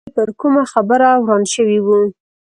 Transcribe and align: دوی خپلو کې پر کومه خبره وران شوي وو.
دوی 0.03 0.07
خپلو 0.07 0.13
کې 0.15 0.15
پر 0.25 0.29
کومه 0.41 0.63
خبره 0.71 1.09
وران 1.21 1.43
شوي 1.53 1.79
وو. 1.81 1.99